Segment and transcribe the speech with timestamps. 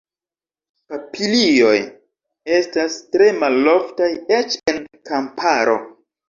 [0.93, 1.73] Papilioj
[2.55, 5.79] estas tre maloftaj, eĉ en la kamparo.